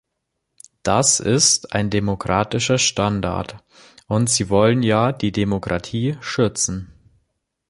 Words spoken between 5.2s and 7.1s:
Demokratie schützen.